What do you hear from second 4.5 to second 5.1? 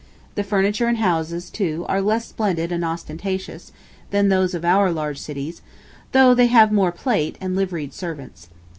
of our